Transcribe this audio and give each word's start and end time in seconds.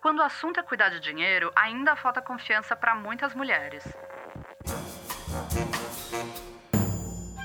Quando 0.00 0.20
o 0.20 0.22
assunto 0.22 0.58
é 0.58 0.62
cuidar 0.62 0.88
de 0.88 0.98
dinheiro, 0.98 1.52
ainda 1.54 1.94
falta 1.94 2.22
confiança 2.22 2.74
para 2.74 2.94
muitas 2.94 3.34
mulheres. 3.34 3.84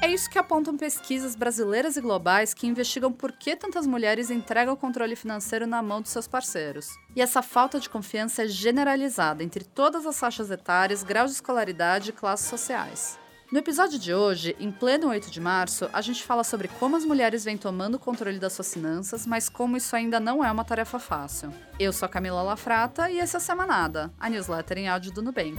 É 0.01 0.08
isso 0.08 0.29
que 0.29 0.39
apontam 0.39 0.78
pesquisas 0.78 1.36
brasileiras 1.36 1.97
e 1.97 2.02
globais 2.02 2.54
que 2.54 2.65
investigam 2.65 3.12
por 3.12 3.33
que 3.33 3.57
tantas 3.57 3.86
mulheres 3.86 4.29
entregam 4.29 4.73
o 4.73 4.78
controle 4.78 5.18
financeiro 5.18 5.68
na 5.68 5.81
mão 5.81 6.02
dos 6.02 6.12
seus 6.12 6.29
parceiros. 6.29 6.88
E 7.13 7.21
essa 7.21 7.41
falta 7.41 7.78
de 7.78 7.89
confiança 7.89 8.44
é 8.44 8.48
generalizada 8.48 9.44
entre 9.44 9.66
todas 9.66 10.06
as 10.06 10.18
faixas 10.18 10.50
etárias, 10.50 11.04
graus 11.04 11.32
de 11.32 11.36
escolaridade 11.36 12.12
e 12.12 12.14
classes 12.14 12.48
sociais. 12.48 13.20
No 13.56 13.60
episódio 13.60 13.98
de 13.98 14.14
hoje, 14.14 14.54
em 14.60 14.70
pleno 14.70 15.08
8 15.08 15.32
de 15.32 15.40
março, 15.40 15.90
a 15.94 16.02
gente 16.02 16.22
fala 16.22 16.44
sobre 16.44 16.68
como 16.68 16.98
as 16.98 17.05
mulheres 17.05 17.46
vêm 17.46 17.58
tomando 17.58 17.96
o 17.96 18.00
controle 18.00 18.38
das 18.38 18.52
suas 18.52 18.74
finanças, 18.74 19.26
mas 19.26 19.48
como 19.48 19.78
isso 19.78 19.96
ainda 19.96 20.20
não 20.20 20.44
é 20.44 20.52
uma 20.52 20.66
tarefa 20.66 21.00
fácil. 21.00 21.54
Eu 21.80 21.94
sou 21.94 22.05
a 22.05 22.10
Camila 22.10 22.41
Lafrata 22.41 23.10
e 23.10 23.18
esse 23.18 23.34
é 23.34 23.38
a 23.38 23.40
Semanada, 23.40 24.12
a 24.20 24.30
newsletter 24.30 24.77
em 24.80 24.90
áudio 24.90 25.13
do 25.13 25.22
Nubank. 25.22 25.55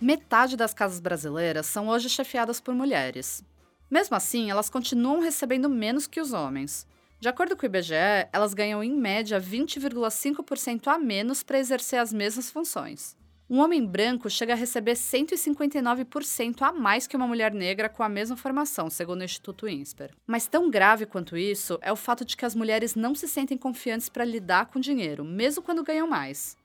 Metade 0.00 0.56
das 0.56 0.72
casas 0.72 0.98
brasileiras 0.98 1.66
são 1.66 1.88
hoje 1.88 2.08
chefiadas 2.08 2.58
por 2.58 2.74
mulheres. 2.74 3.44
Mesmo 3.90 4.16
assim, 4.16 4.50
elas 4.50 4.70
continuam 4.70 5.20
recebendo 5.20 5.68
menos 5.68 6.06
que 6.06 6.22
os 6.22 6.32
homens. 6.32 6.86
De 7.22 7.28
acordo 7.28 7.56
com 7.56 7.62
o 7.62 7.66
IBGE, 7.66 7.94
elas 8.32 8.52
ganham 8.52 8.82
em 8.82 8.92
média 8.96 9.40
20,5% 9.40 10.88
a 10.88 10.98
menos 10.98 11.44
para 11.44 11.56
exercer 11.56 12.00
as 12.00 12.12
mesmas 12.12 12.50
funções. 12.50 13.16
Um 13.48 13.60
homem 13.60 13.86
branco 13.86 14.28
chega 14.28 14.54
a 14.54 14.56
receber 14.56 14.94
159% 14.94 16.62
a 16.62 16.72
mais 16.72 17.06
que 17.06 17.16
uma 17.16 17.28
mulher 17.28 17.54
negra 17.54 17.88
com 17.88 18.02
a 18.02 18.08
mesma 18.08 18.36
formação, 18.36 18.90
segundo 18.90 19.20
o 19.20 19.24
Instituto 19.24 19.68
INSPER. 19.68 20.10
Mas 20.26 20.48
tão 20.48 20.68
grave 20.68 21.06
quanto 21.06 21.36
isso 21.36 21.78
é 21.80 21.92
o 21.92 21.96
fato 21.96 22.24
de 22.24 22.36
que 22.36 22.44
as 22.44 22.56
mulheres 22.56 22.96
não 22.96 23.14
se 23.14 23.28
sentem 23.28 23.56
confiantes 23.56 24.08
para 24.08 24.24
lidar 24.24 24.66
com 24.66 24.80
dinheiro, 24.80 25.24
mesmo 25.24 25.62
quando 25.62 25.84
ganham 25.84 26.08
mais. 26.08 26.56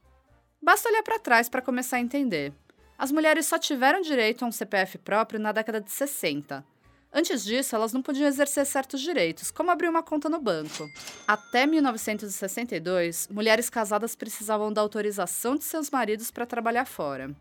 Basta 0.59 0.89
olhar 0.89 1.03
para 1.03 1.19
trás 1.19 1.47
para 1.47 1.61
começar 1.61 1.97
a 1.97 2.01
entender. 2.01 2.51
As 2.97 3.11
mulheres 3.11 3.45
só 3.45 3.59
tiveram 3.59 4.01
direito 4.01 4.43
a 4.43 4.47
um 4.47 4.51
CPF 4.51 4.97
próprio 4.97 5.39
na 5.39 5.51
década 5.51 5.79
de 5.79 5.91
60. 5.91 6.65
Antes 7.13 7.43
disso, 7.45 7.75
elas 7.75 7.93
não 7.93 8.01
podiam 8.01 8.27
exercer 8.27 8.65
certos 8.65 9.01
direitos, 9.01 9.49
como 9.49 9.71
abrir 9.71 9.89
uma 9.89 10.03
conta 10.03 10.29
no 10.29 10.39
banco. 10.39 10.89
Até 11.27 11.65
1962, 11.65 13.29
mulheres 13.31 13.69
casadas 13.69 14.15
precisavam 14.15 14.71
da 14.71 14.81
autorização 14.81 15.55
de 15.55 15.63
seus 15.63 15.89
maridos 15.89 16.29
para 16.29 16.45
trabalhar 16.45 16.85
fora. 16.85 17.33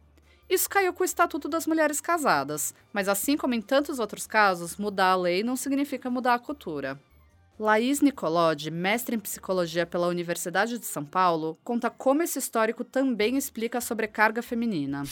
Isso 0.48 0.70
caiu 0.70 0.92
com 0.92 1.03
o 1.03 1.05
Estatuto 1.05 1.48
das 1.48 1.67
Mulheres 1.67 2.00
Casadas, 2.00 2.72
mas 2.92 3.09
assim 3.09 3.37
como 3.37 3.55
em 3.55 3.61
tantos 3.61 3.98
outros 3.98 4.27
casos, 4.27 4.77
mudar 4.77 5.11
a 5.11 5.17
lei 5.17 5.42
não 5.42 5.56
significa 5.56 6.09
mudar 6.09 6.34
a 6.34 6.39
cultura. 6.39 7.00
Laís 7.59 8.00
Nicolodi, 8.00 8.70
mestre 8.70 9.17
em 9.17 9.19
psicologia 9.19 9.84
pela 9.84 10.06
Universidade 10.06 10.78
de 10.78 10.87
São 10.87 11.05
Paulo, 11.05 11.59
conta 11.64 11.91
como 11.91 12.22
esse 12.22 12.39
histórico 12.39 12.84
também 12.84 13.37
explica 13.37 13.78
a 13.78 13.81
sobrecarga 13.81 14.42
feminina 14.42 15.03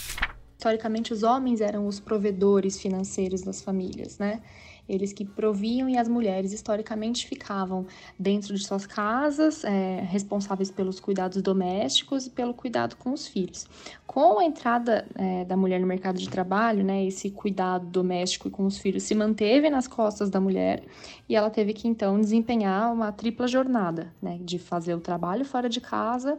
historicamente 0.57 1.13
os 1.13 1.23
homens 1.23 1.61
eram 1.61 1.87
os 1.87 2.01
provedores 2.01 2.81
financeiros 2.81 3.43
das 3.43 3.61
famílias, 3.61 4.19
né? 4.19 4.41
Eles 4.87 5.15
que 5.15 5.25
proviam 5.25 5.89
e 5.89 5.97
as 5.97 6.09
mulheres 6.09 6.53
historicamente 6.53 7.27
ficavam 7.27 7.87
dentro 8.19 8.55
de 8.55 8.63
suas 8.65 8.87
casas, 8.87 9.65
é, 9.65 10.01
responsáveis 10.03 10.71
pelos 10.71 11.01
cuidados 11.01 11.41
domésticos 11.41 12.27
e 12.27 12.31
pelo 12.31 12.53
cuidado 12.53 12.95
com 12.97 13.13
os 13.13 13.27
filhos. 13.27 13.67
Com 14.07 14.39
a 14.39 14.45
entrada 14.45 15.07
é, 15.15 15.45
da 15.47 15.57
mulher 15.57 15.81
no 15.81 15.87
mercado 15.87 16.19
de 16.19 16.29
trabalho, 16.29 16.85
né, 16.85 17.05
esse 17.07 17.31
cuidado 17.31 17.87
doméstico 17.87 18.51
com 18.51 18.67
os 18.67 18.77
filhos 18.77 19.05
se 19.05 19.15
manteve 19.15 19.71
nas 19.71 19.89
costas 19.89 20.29
da 20.29 20.39
mulher 20.39 20.85
e 21.29 21.35
ela 21.35 21.49
teve 21.49 21.73
que 21.73 21.89
então 21.89 22.21
desempenhar 22.21 22.93
uma 22.93 23.11
tripla 23.11 23.49
jornada, 23.49 24.13
né, 24.21 24.39
de 24.43 24.59
fazer 24.59 24.95
o 24.95 25.01
trabalho 25.01 25.47
fora 25.47 25.69
de 25.69 25.81
casa 25.81 26.37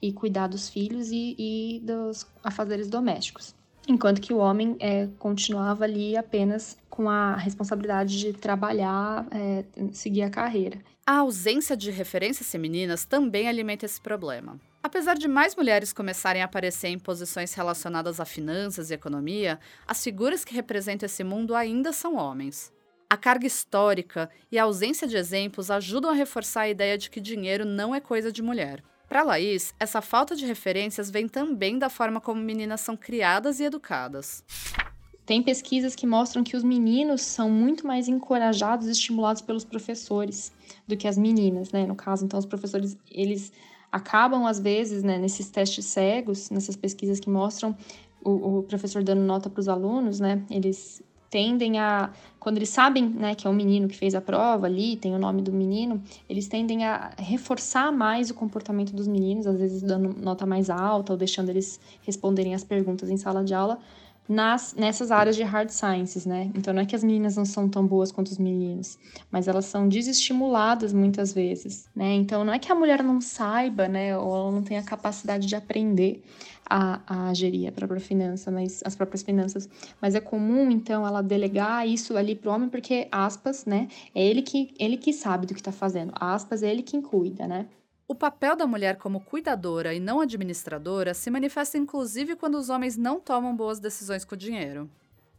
e 0.00 0.12
cuidar 0.12 0.46
dos 0.46 0.68
filhos 0.68 1.10
e, 1.10 1.34
e 1.36 1.80
dos 1.84 2.24
afazeres 2.44 2.88
domésticos 2.88 3.57
enquanto 3.88 4.20
que 4.20 4.32
o 4.32 4.38
homem 4.38 4.76
é, 4.78 5.08
continuava 5.18 5.84
ali 5.84 6.16
apenas 6.16 6.76
com 6.90 7.08
a 7.08 7.34
responsabilidade 7.36 8.18
de 8.18 8.32
trabalhar, 8.32 9.26
é, 9.30 9.64
seguir 9.92 10.22
a 10.22 10.30
carreira. 10.30 10.78
A 11.06 11.18
ausência 11.18 11.76
de 11.76 11.90
referências 11.90 12.50
femininas 12.50 13.04
também 13.04 13.48
alimenta 13.48 13.86
esse 13.86 14.00
problema. 14.00 14.60
Apesar 14.82 15.14
de 15.14 15.26
mais 15.26 15.56
mulheres 15.56 15.92
começarem 15.92 16.42
a 16.42 16.44
aparecer 16.44 16.88
em 16.88 16.98
posições 16.98 17.54
relacionadas 17.54 18.20
a 18.20 18.24
finanças 18.24 18.90
e 18.90 18.94
economia, 18.94 19.58
as 19.86 20.04
figuras 20.04 20.44
que 20.44 20.54
representam 20.54 21.06
esse 21.06 21.24
mundo 21.24 21.54
ainda 21.54 21.92
são 21.92 22.16
homens. 22.16 22.72
A 23.10 23.16
carga 23.16 23.46
histórica 23.46 24.28
e 24.52 24.58
a 24.58 24.64
ausência 24.64 25.08
de 25.08 25.16
exemplos 25.16 25.70
ajudam 25.70 26.10
a 26.10 26.14
reforçar 26.14 26.62
a 26.62 26.68
ideia 26.68 26.98
de 26.98 27.08
que 27.08 27.20
dinheiro 27.20 27.64
não 27.64 27.94
é 27.94 28.00
coisa 28.00 28.30
de 28.30 28.42
mulher. 28.42 28.82
Para 29.08 29.22
Laís, 29.22 29.74
essa 29.80 30.02
falta 30.02 30.36
de 30.36 30.44
referências 30.44 31.10
vem 31.10 31.26
também 31.26 31.78
da 31.78 31.88
forma 31.88 32.20
como 32.20 32.42
meninas 32.42 32.82
são 32.82 32.94
criadas 32.94 33.58
e 33.58 33.64
educadas. 33.64 34.44
Tem 35.24 35.42
pesquisas 35.42 35.94
que 35.94 36.06
mostram 36.06 36.44
que 36.44 36.56
os 36.56 36.62
meninos 36.62 37.22
são 37.22 37.50
muito 37.50 37.86
mais 37.86 38.06
encorajados 38.06 38.86
e 38.86 38.90
estimulados 38.90 39.40
pelos 39.40 39.64
professores 39.64 40.52
do 40.86 40.96
que 40.96 41.08
as 41.08 41.16
meninas, 41.16 41.72
né? 41.72 41.86
No 41.86 41.94
caso, 41.94 42.24
então 42.24 42.38
os 42.38 42.46
professores, 42.46 42.98
eles 43.10 43.50
acabam 43.90 44.46
às 44.46 44.58
vezes, 44.58 45.02
né, 45.02 45.18
nesses 45.18 45.48
testes 45.48 45.86
cegos, 45.86 46.50
nessas 46.50 46.76
pesquisas 46.76 47.18
que 47.18 47.30
mostram 47.30 47.74
o, 48.22 48.58
o 48.58 48.62
professor 48.62 49.02
dando 49.02 49.22
nota 49.22 49.48
para 49.48 49.60
os 49.60 49.68
alunos, 49.68 50.20
né? 50.20 50.42
Eles 50.50 51.02
tendem 51.30 51.78
a, 51.78 52.10
quando 52.38 52.56
eles 52.56 52.68
sabem 52.68 53.08
né, 53.08 53.34
que 53.34 53.46
é 53.46 53.50
um 53.50 53.54
menino 53.54 53.88
que 53.88 53.96
fez 53.96 54.14
a 54.14 54.20
prova 54.20 54.66
ali, 54.66 54.96
tem 54.96 55.14
o 55.14 55.18
nome 55.18 55.42
do 55.42 55.52
menino, 55.52 56.02
eles 56.28 56.48
tendem 56.48 56.84
a 56.84 57.12
reforçar 57.18 57.92
mais 57.92 58.30
o 58.30 58.34
comportamento 58.34 58.94
dos 58.94 59.06
meninos, 59.06 59.46
às 59.46 59.58
vezes 59.58 59.82
dando 59.82 60.14
nota 60.18 60.46
mais 60.46 60.70
alta 60.70 61.12
ou 61.12 61.18
deixando 61.18 61.50
eles 61.50 61.80
responderem 62.02 62.54
as 62.54 62.64
perguntas 62.64 63.10
em 63.10 63.16
sala 63.16 63.44
de 63.44 63.54
aula, 63.54 63.78
nas, 64.28 64.74
nessas 64.74 65.10
áreas 65.10 65.34
de 65.34 65.42
hard 65.42 65.70
sciences, 65.70 66.26
né? 66.26 66.50
Então 66.54 66.74
não 66.74 66.82
é 66.82 66.86
que 66.86 66.94
as 66.94 67.02
meninas 67.02 67.36
não 67.36 67.46
são 67.46 67.68
tão 67.68 67.86
boas 67.86 68.12
quanto 68.12 68.28
os 68.28 68.38
meninos, 68.38 68.98
mas 69.30 69.48
elas 69.48 69.64
são 69.64 69.88
desestimuladas 69.88 70.92
muitas 70.92 71.32
vezes, 71.32 71.88
né? 71.96 72.14
Então 72.14 72.44
não 72.44 72.52
é 72.52 72.58
que 72.58 72.70
a 72.70 72.74
mulher 72.74 73.02
não 73.02 73.20
saiba, 73.20 73.88
né, 73.88 74.16
ou 74.16 74.36
ela 74.36 74.52
não 74.52 74.62
tenha 74.62 74.82
capacidade 74.82 75.46
de 75.46 75.56
aprender 75.56 76.22
a, 76.68 77.28
a 77.30 77.32
gerir 77.32 77.68
a 77.68 77.72
própria 77.72 78.00
finança, 78.00 78.50
mas 78.50 78.82
as 78.84 78.94
próprias 78.94 79.22
finanças, 79.22 79.68
mas 80.02 80.14
é 80.14 80.20
comum 80.20 80.70
então 80.70 81.06
ela 81.06 81.22
delegar 81.22 81.88
isso 81.88 82.14
ali 82.16 82.34
pro 82.34 82.50
homem 82.50 82.68
porque 82.68 83.08
aspas, 83.10 83.64
né? 83.64 83.88
É 84.14 84.22
ele 84.22 84.42
que 84.42 84.74
ele 84.78 84.98
que 84.98 85.12
sabe 85.12 85.46
do 85.46 85.54
que 85.54 85.62
tá 85.62 85.72
fazendo. 85.72 86.12
Aspas, 86.14 86.62
é 86.62 86.70
ele 86.70 86.82
quem 86.82 87.00
cuida, 87.00 87.46
né? 87.46 87.66
O 88.10 88.14
papel 88.14 88.56
da 88.56 88.66
mulher 88.66 88.96
como 88.96 89.20
cuidadora 89.20 89.92
e 89.92 90.00
não 90.00 90.18
administradora 90.18 91.12
se 91.12 91.30
manifesta 91.30 91.76
inclusive 91.76 92.36
quando 92.36 92.54
os 92.54 92.70
homens 92.70 92.96
não 92.96 93.20
tomam 93.20 93.54
boas 93.54 93.78
decisões 93.78 94.24
com 94.24 94.34
o 94.34 94.38
dinheiro. 94.38 94.90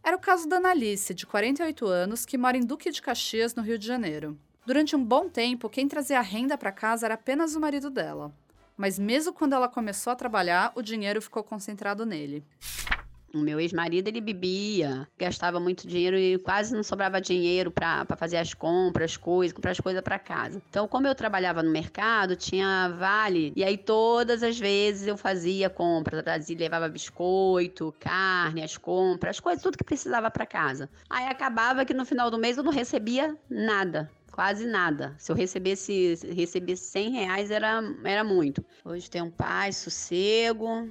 Era 0.03 0.15
o 0.15 0.19
caso 0.19 0.47
da 0.47 0.57
Analice, 0.57 1.15
de 1.15 1.25
48 1.25 1.87
anos, 1.87 2.27
que 2.27 2.37
mora 2.37 2.57
em 2.57 2.63
Duque 2.63 2.91
de 2.91 3.01
Caxias, 3.01 3.55
no 3.55 3.63
Rio 3.63 3.79
de 3.79 3.87
Janeiro. 3.87 4.37
Durante 4.67 4.95
um 4.95 5.03
bom 5.03 5.27
tempo, 5.27 5.67
quem 5.67 5.87
trazia 5.87 6.21
renda 6.21 6.59
para 6.59 6.71
casa 6.71 7.07
era 7.07 7.15
apenas 7.15 7.55
o 7.55 7.59
marido 7.59 7.89
dela. 7.89 8.31
Mas 8.77 8.99
mesmo 8.99 9.33
quando 9.33 9.53
ela 9.53 9.67
começou 9.67 10.13
a 10.13 10.15
trabalhar, 10.15 10.71
o 10.75 10.83
dinheiro 10.83 11.23
ficou 11.23 11.43
concentrado 11.43 12.05
nele. 12.05 12.45
O 13.33 13.37
meu 13.37 13.59
ex-marido, 13.59 14.07
ele 14.07 14.21
bebia, 14.21 15.07
gastava 15.17 15.59
muito 15.59 15.87
dinheiro 15.87 16.17
e 16.17 16.37
quase 16.39 16.73
não 16.73 16.83
sobrava 16.83 17.21
dinheiro 17.21 17.69
para 17.69 18.05
fazer 18.17 18.37
as 18.37 18.53
compras, 18.53 19.17
coisas, 19.17 19.53
comprar 19.53 19.71
as 19.71 19.79
coisas 19.79 20.01
para 20.01 20.17
casa. 20.17 20.61
Então, 20.69 20.87
como 20.87 21.07
eu 21.07 21.13
trabalhava 21.13 21.61
no 21.61 21.71
mercado, 21.71 22.35
tinha 22.35 22.89
vale, 22.97 23.53
e 23.55 23.63
aí 23.63 23.77
todas 23.77 24.41
as 24.41 24.57
vezes 24.57 25.07
eu 25.07 25.15
fazia 25.17 25.69
compras, 25.69 26.23
trazia, 26.23 26.57
levava 26.57 26.89
biscoito, 26.89 27.93
carne, 27.99 28.63
as 28.63 28.77
compras, 28.77 29.37
as 29.37 29.39
coisas, 29.39 29.61
tudo 29.61 29.77
que 29.77 29.83
precisava 29.83 30.31
para 30.31 30.45
casa. 30.45 30.89
Aí 31.09 31.25
acabava 31.27 31.85
que 31.85 31.93
no 31.93 32.05
final 32.05 32.31
do 32.31 32.37
mês 32.37 32.57
eu 32.57 32.63
não 32.63 32.71
recebia 32.71 33.37
nada 33.49 34.09
quase 34.39 34.65
nada. 34.65 35.13
Se 35.17 35.29
eu 35.29 35.35
recebesse, 35.35 36.17
recebesse 36.33 36.83
100 36.91 37.09
reais 37.09 37.51
era, 37.51 37.83
era 38.05 38.23
muito. 38.23 38.63
Hoje 38.85 39.09
tenho 39.09 39.29
paz, 39.29 39.75
sossego, 39.75 40.87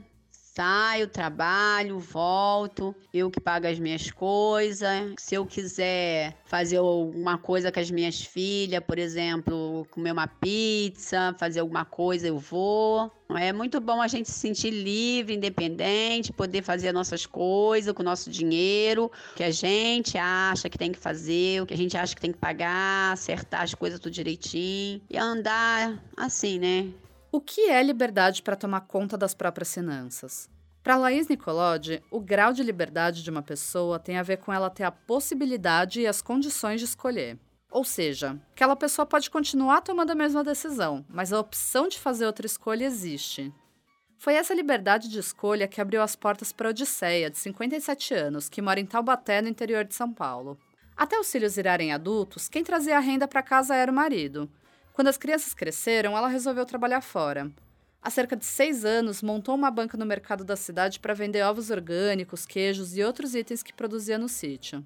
saio, 0.59 1.07
trabalho, 1.07 2.01
volto, 2.01 2.93
eu 3.15 3.31
que 3.31 3.41
pago 3.41 3.69
as 3.69 3.79
minhas 3.79 4.11
coisas. 4.11 5.15
Se 5.17 5.37
eu 5.37 5.47
quiser 5.47 6.35
fazer 6.47 6.79
alguma 6.79 7.39
coisa 7.39 7.71
com 7.71 7.79
as 7.79 7.89
minhas 7.93 8.21
filhas, 8.23 8.83
por 8.85 8.99
exemplo, 8.99 9.87
comer 9.89 10.11
uma 10.11 10.27
pizza, 10.27 11.33
fazer 11.39 11.61
alguma 11.61 11.85
coisa, 11.85 12.27
eu 12.27 12.41
vou. 12.41 13.09
É 13.37 13.53
muito 13.53 13.81
bom 13.81 14.03
a 14.03 14.09
gente 14.09 14.29
se 14.29 14.37
sentir 14.41 14.71
livre, 14.71 15.37
independente, 15.37 16.33
poder 16.33 16.63
fazer 16.63 16.91
nossas 16.91 17.25
coisas 17.25 17.93
com 17.93 18.03
o 18.03 18.05
nosso 18.05 18.29
dinheiro, 18.29 19.13
que 19.37 19.45
a 19.45 19.53
gente 19.53 20.19
acha 20.19 20.69
que 20.69 20.77
tem 20.77 20.91
que 20.91 20.99
fazer, 20.99 21.63
o 21.63 21.67
que 21.67 21.75
a 21.75 21.77
gente 21.77 21.97
acha 21.97 22.17
que 22.17 22.21
tem 22.21 22.33
que 22.33 22.39
pagar, 22.39 23.13
acertar 23.13 23.63
as 23.63 23.75
coisas 23.75 24.01
tudo 24.01 24.13
direitinho 24.13 25.01
e 25.09 25.17
andar 25.17 26.03
assim, 26.17 26.59
né? 26.59 26.89
O 27.31 27.43
que 27.43 27.69
é 27.69 27.83
liberdade 27.83 28.43
para 28.43 28.57
tomar 28.57 28.81
conta 28.83 29.17
das 29.17 29.35
próprias 29.35 29.75
finanças? 29.75 30.49
Para 30.83 30.97
Laís 30.97 31.29
Nicolodi, 31.29 32.03
o 32.11 32.21
grau 32.21 32.55
de 32.55 32.63
liberdade 32.63 33.23
de 33.23 33.29
uma 33.29 33.43
pessoa 33.43 33.99
tem 33.99 34.17
a 34.17 34.23
ver 34.23 34.39
com 34.39 34.51
ela 34.51 34.71
ter 34.71 34.85
a 34.85 34.91
possibilidade 34.91 36.01
e 36.01 36.07
as 36.07 36.23
condições 36.23 36.81
de 36.81 36.87
escolher. 36.87 37.39
Ou 37.71 37.85
seja, 37.85 38.41
aquela 38.53 38.75
pessoa 38.75 39.05
pode 39.05 39.29
continuar 39.29 39.83
tomando 39.83 40.11
a 40.11 40.15
mesma 40.15 40.43
decisão, 40.43 41.05
mas 41.07 41.31
a 41.31 41.39
opção 41.39 41.87
de 41.87 41.99
fazer 41.99 42.25
outra 42.25 42.47
escolha 42.47 42.87
existe. 42.87 43.53
Foi 44.17 44.33
essa 44.33 44.55
liberdade 44.55 45.11
de 45.11 45.19
escolha 45.19 45.69
que 45.69 45.83
abriu 45.83 46.01
as 46.01 46.17
portas 46.17 46.51
para 46.51 46.71
Odisseia, 46.71 47.29
de 47.29 47.37
57 47.37 48.15
anos, 48.15 48.49
que 48.49 48.63
mora 48.63 48.81
em 48.81 48.87
Taubaté, 48.87 49.43
no 49.43 49.49
interior 49.49 49.85
de 49.85 49.95
São 49.95 50.11
Paulo. 50.11 50.59
Até 50.97 51.21
os 51.21 51.31
filhos 51.31 51.57
virarem 51.57 51.93
adultos, 51.93 52.49
quem 52.49 52.65
trazia 52.65 52.97
a 52.97 53.01
renda 53.01 53.29
para 53.29 53.43
casa 53.43 53.75
era 53.77 53.93
o 53.93 53.95
marido. 53.95 54.51
Quando 54.99 55.07
as 55.07 55.17
crianças 55.17 55.55
cresceram, 55.55 56.17
ela 56.17 56.27
resolveu 56.27 56.67
trabalhar 56.67 57.01
fora. 57.01 57.49
Há 58.03 58.11
cerca 58.11 58.35
de 58.35 58.45
seis 58.45 58.85
anos, 58.85 59.23
montou 59.23 59.55
uma 59.55 59.71
banca 59.71 59.97
no 59.97 60.05
mercado 60.05 60.43
da 60.43 60.57
cidade 60.57 60.99
para 60.99 61.15
vender 61.15 61.41
ovos 61.45 61.71
orgânicos, 61.71 62.45
queijos 62.45 62.97
e 62.97 63.05
outros 63.05 63.33
itens 63.37 63.63
que 63.63 63.73
produzia 63.73 64.19
no 64.19 64.29
sítio. 64.29 64.85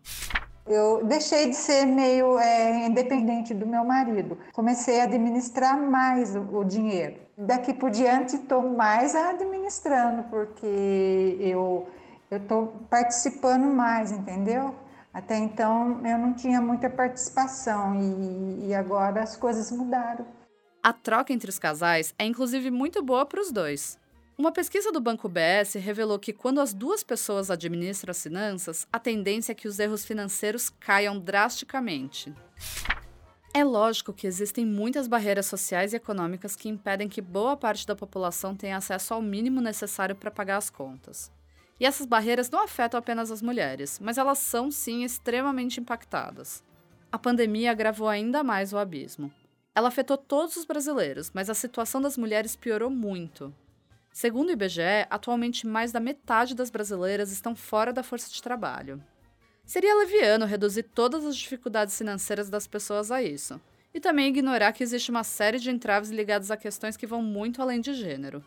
Eu 0.67 1.03
deixei 1.07 1.49
de 1.49 1.57
ser 1.57 1.87
meio 1.87 2.39
é, 2.39 2.87
independente 2.89 3.55
do 3.55 3.67
meu 3.67 3.87
marido. 3.87 4.37
Comecei 4.53 5.01
a 5.01 5.05
administrar 5.05 5.81
mais 5.81 6.37
o, 6.37 6.59
o 6.59 6.63
dinheiro. 6.63 7.17
Daqui 7.35 7.73
por 7.73 7.89
diante 7.91 8.37
estou 8.37 8.69
mais 8.69 9.15
administrando, 9.17 10.25
porque 10.25 11.39
eu 11.41 11.89
estou 12.31 12.67
participando 12.91 13.65
mais, 13.65 14.13
entendeu? 14.13 14.75
Até 15.13 15.37
então 15.37 16.01
eu 16.07 16.19
não 16.19 16.33
tinha 16.33 16.61
muita 16.61 16.89
participação 16.89 17.95
e, 18.01 18.69
e 18.69 18.75
agora 18.75 19.23
as 19.23 19.37
coisas 19.37 19.71
mudaram. 19.71 20.27
A 20.83 20.93
troca 20.93 21.33
entre 21.33 21.51
os 21.51 21.59
casais 21.59 22.15
é 22.19 22.25
inclusive 22.25 22.71
muito 22.71 23.03
boa 23.03 23.27
para 23.27 23.41
os 23.41 23.53
dois. 23.53 23.99
Uma 24.39 24.51
pesquisa 24.51 24.91
do 24.91 25.01
Banco 25.01 25.29
BS 25.29 25.75
revelou 25.75 26.19
que 26.19 26.33
quando 26.33 26.61
as 26.61 26.73
duas 26.73 27.05
pessoas 27.05 27.51
administram 27.51 28.11
as 28.11 28.23
finanças, 28.23 28.87
a 28.91 28.99
tendência 28.99 29.53
é 29.53 29.55
que 29.55 29.69
os 29.69 29.79
erros 29.79 30.05
financeiros 30.05 30.71
caiam 30.71 31.19
drasticamente. 31.19 32.35
É 33.55 33.63
lógico 33.63 34.15
que 34.15 34.27
existem 34.27 34.65
muitas 34.65 35.07
barreiras 35.07 35.45
sociais 35.45 35.93
e 35.93 35.97
econômicas 35.97 36.57
que 36.57 36.71
impedem 36.71 37.07
que 37.07 37.21
boa 37.21 37.55
parte 37.55 37.87
da 37.87 37.95
população 37.95 38.57
tenha 38.57 38.79
acesso 38.79 39.13
ao 39.13 39.21
mínimo 39.21 39.61
necessário 39.61 40.17
para 40.17 40.31
pagar 40.31 40.57
as 40.57 40.71
contas. 40.71 41.31
E 41.83 41.85
essas 41.85 42.07
barreiras 42.07 42.49
não 42.49 42.63
afetam 42.63 42.97
apenas 42.97 43.33
as 43.33 43.43
mulheres, 43.43 43.99
mas 43.99 44.17
elas 44.17 44.39
são 44.39 44.71
sim 44.71 45.03
extremamente 45.03 45.81
impactadas. 45.81 46.63
A 47.11 47.19
pandemia 47.19 47.73
agravou 47.73 48.09
ainda 48.09 48.45
mais 48.45 48.73
o 48.73 48.79
abismo. 48.79 49.33
Ela 49.75 49.89
afetou 49.89 50.17
todos 50.17 50.55
os 50.55 50.65
brasileiros, 50.65 51.33
mas 51.35 51.51
a 51.51 51.55
situação 51.55 52.01
das 52.01 52.17
mulheres 52.17 52.55
piorou 52.55 52.89
muito. 52.89 53.53
Segundo 54.13 54.51
o 54.51 54.53
IBGE, 54.53 55.09
atualmente 55.11 55.67
mais 55.67 55.91
da 55.91 55.99
metade 55.99 56.55
das 56.55 56.71
brasileiras 56.71 57.33
estão 57.33 57.57
fora 57.57 57.93
da 57.93 58.05
força 58.05 58.31
de 58.31 58.41
trabalho. 58.41 59.03
Seria 59.65 59.97
leviano 59.97 60.47
reduzir 60.47 60.85
todas 60.85 61.25
as 61.25 61.37
dificuldades 61.37 61.99
financeiras 61.99 62.49
das 62.49 62.69
pessoas 62.69 63.11
a 63.11 63.21
isso, 63.21 63.61
e 63.93 63.99
também 63.99 64.29
ignorar 64.29 64.71
que 64.71 64.85
existe 64.85 65.11
uma 65.11 65.25
série 65.25 65.59
de 65.59 65.69
entraves 65.69 66.11
ligados 66.11 66.53
a 66.53 66.57
questões 66.57 66.97
que 66.97 67.09
vão 67.09 67.21
muito 67.21 67.61
além 67.61 67.81
de 67.81 67.93
gênero. 67.93 68.41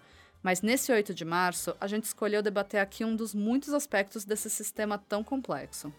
Mas 0.46 0.62
nesse 0.62 0.92
8 0.92 1.12
de 1.12 1.26
março, 1.26 1.76
a 1.82 1.88
gente 1.88 2.04
escolheu 2.04 2.44
debater 2.44 2.80
aqui 2.80 3.04
um 3.04 3.16
dos 3.16 3.34
muitos 3.34 3.74
aspectos 3.74 4.24
desse 4.24 4.48
sistema 4.48 4.96
tão 4.96 5.24
complexo. 5.24 5.92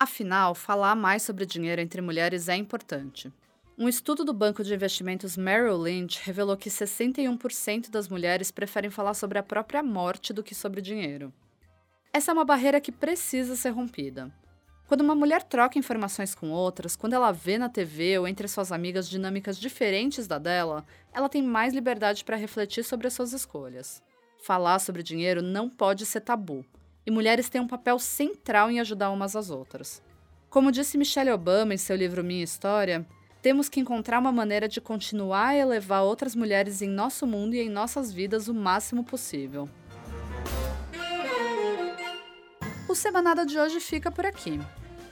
Afinal, 0.00 0.52
falar 0.52 0.96
mais 0.96 1.22
sobre 1.22 1.46
dinheiro 1.46 1.80
entre 1.80 2.00
mulheres 2.00 2.48
é 2.48 2.56
importante. 2.56 3.32
Um 3.78 3.88
estudo 3.88 4.24
do 4.24 4.32
banco 4.32 4.64
de 4.64 4.74
investimentos 4.74 5.36
Merrill 5.36 5.80
Lynch 5.80 6.20
revelou 6.24 6.56
que 6.56 6.68
61% 6.68 7.88
das 7.88 8.08
mulheres 8.08 8.50
preferem 8.50 8.90
falar 8.90 9.14
sobre 9.14 9.38
a 9.38 9.44
própria 9.44 9.80
morte 9.80 10.32
do 10.32 10.42
que 10.42 10.56
sobre 10.56 10.80
dinheiro. 10.80 11.32
Essa 12.12 12.32
é 12.32 12.34
uma 12.34 12.44
barreira 12.44 12.80
que 12.80 12.90
precisa 12.90 13.54
ser 13.54 13.70
rompida. 13.70 14.28
Quando 14.88 15.02
uma 15.02 15.14
mulher 15.14 15.42
troca 15.42 15.78
informações 15.78 16.34
com 16.34 16.48
outras, 16.50 16.96
quando 16.96 17.12
ela 17.12 17.30
vê 17.30 17.58
na 17.58 17.68
TV 17.68 18.18
ou 18.18 18.26
entre 18.26 18.48
suas 18.48 18.72
amigas 18.72 19.06
dinâmicas 19.06 19.58
diferentes 19.58 20.26
da 20.26 20.38
dela, 20.38 20.82
ela 21.12 21.28
tem 21.28 21.42
mais 21.42 21.74
liberdade 21.74 22.24
para 22.24 22.38
refletir 22.38 22.82
sobre 22.82 23.06
as 23.06 23.12
suas 23.12 23.34
escolhas. 23.34 24.02
Falar 24.38 24.78
sobre 24.78 25.02
dinheiro 25.02 25.42
não 25.42 25.68
pode 25.68 26.06
ser 26.06 26.22
tabu, 26.22 26.64
e 27.04 27.10
mulheres 27.10 27.50
têm 27.50 27.60
um 27.60 27.68
papel 27.68 27.98
central 27.98 28.70
em 28.70 28.80
ajudar 28.80 29.10
umas 29.10 29.36
às 29.36 29.50
outras. 29.50 30.02
Como 30.48 30.72
disse 30.72 30.96
Michelle 30.96 31.32
Obama 31.32 31.74
em 31.74 31.78
seu 31.78 31.94
livro 31.94 32.24
Minha 32.24 32.42
História, 32.42 33.06
temos 33.42 33.68
que 33.68 33.80
encontrar 33.80 34.18
uma 34.18 34.32
maneira 34.32 34.66
de 34.66 34.80
continuar 34.80 35.48
a 35.48 35.56
elevar 35.56 36.02
outras 36.02 36.34
mulheres 36.34 36.80
em 36.80 36.88
nosso 36.88 37.26
mundo 37.26 37.52
e 37.52 37.60
em 37.60 37.68
nossas 37.68 38.10
vidas 38.10 38.48
o 38.48 38.54
máximo 38.54 39.04
possível. 39.04 39.68
O 42.88 42.94
Semanada 42.94 43.44
de 43.44 43.58
hoje 43.58 43.80
fica 43.80 44.10
por 44.10 44.24
aqui. 44.24 44.58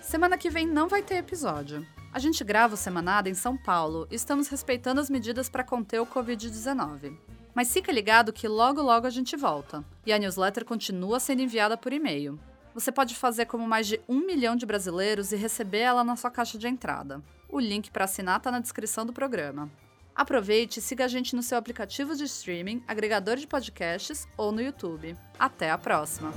Semana 0.00 0.38
que 0.38 0.48
vem 0.48 0.66
não 0.66 0.88
vai 0.88 1.02
ter 1.02 1.16
episódio. 1.16 1.86
A 2.10 2.18
gente 2.18 2.42
grava 2.42 2.72
o 2.72 2.76
Semanada 2.76 3.28
em 3.28 3.34
São 3.34 3.54
Paulo 3.54 4.08
e 4.10 4.14
estamos 4.14 4.48
respeitando 4.48 4.98
as 4.98 5.10
medidas 5.10 5.50
para 5.50 5.62
conter 5.62 6.00
o 6.00 6.06
Covid-19. 6.06 7.14
Mas 7.54 7.70
fica 7.70 7.92
ligado 7.92 8.32
que 8.32 8.48
logo 8.48 8.80
logo 8.80 9.06
a 9.06 9.10
gente 9.10 9.36
volta. 9.36 9.84
E 10.06 10.12
a 10.12 10.18
newsletter 10.18 10.64
continua 10.64 11.20
sendo 11.20 11.42
enviada 11.42 11.76
por 11.76 11.92
e-mail. 11.92 12.40
Você 12.72 12.90
pode 12.90 13.14
fazer 13.14 13.44
como 13.44 13.68
mais 13.68 13.86
de 13.86 14.00
um 14.08 14.24
milhão 14.24 14.56
de 14.56 14.64
brasileiros 14.64 15.30
e 15.32 15.36
receber 15.36 15.80
ela 15.80 16.02
na 16.02 16.16
sua 16.16 16.30
caixa 16.30 16.56
de 16.56 16.66
entrada. 16.66 17.22
O 17.46 17.60
link 17.60 17.90
para 17.90 18.06
assinar 18.06 18.38
está 18.38 18.50
na 18.50 18.60
descrição 18.60 19.04
do 19.04 19.12
programa. 19.12 19.70
Aproveite 20.14 20.78
e 20.78 20.82
siga 20.82 21.04
a 21.04 21.08
gente 21.08 21.36
no 21.36 21.42
seu 21.42 21.58
aplicativo 21.58 22.16
de 22.16 22.24
streaming, 22.24 22.82
agregador 22.88 23.36
de 23.36 23.46
podcasts 23.46 24.26
ou 24.34 24.50
no 24.50 24.62
YouTube. 24.62 25.14
Até 25.38 25.70
a 25.70 25.76
próxima! 25.76 26.32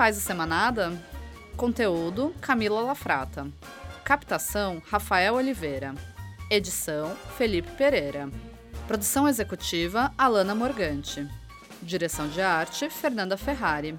Faz 0.00 0.16
o 0.16 0.20
Semanada? 0.22 0.98
Conteúdo: 1.58 2.34
Camila 2.40 2.80
Lafrata. 2.80 3.46
Captação: 4.02 4.80
Rafael 4.88 5.34
Oliveira. 5.34 5.94
Edição: 6.50 7.14
Felipe 7.36 7.70
Pereira. 7.72 8.30
Produção 8.88 9.28
executiva: 9.28 10.10
Alana 10.16 10.54
Morgante. 10.54 11.28
Direção 11.82 12.28
de 12.28 12.40
arte: 12.40 12.88
Fernanda 12.88 13.36
Ferrari. 13.36 13.98